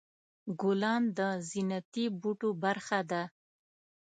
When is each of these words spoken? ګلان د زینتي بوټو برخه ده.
ګلان 0.61 1.03
د 1.17 1.19
زینتي 1.49 2.05
بوټو 2.21 2.49
برخه 2.63 2.99
ده. 3.11 3.23